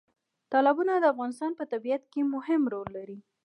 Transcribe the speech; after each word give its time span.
تالابونه 0.51 0.93
د 0.97 1.05
افغانستان 1.13 1.51
په 1.59 1.63
طبیعت 1.71 2.03
کې 2.11 2.21
مهم 2.33 2.61
رول 2.73 2.87
لري. 2.97 3.17